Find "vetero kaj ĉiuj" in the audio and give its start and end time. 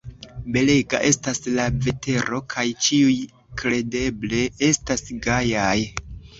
1.89-3.15